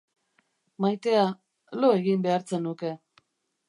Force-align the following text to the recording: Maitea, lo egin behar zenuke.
Maitea, 0.85 1.27
lo 1.83 1.93
egin 2.01 2.27
behar 2.29 2.51
zenuke. 2.53 2.97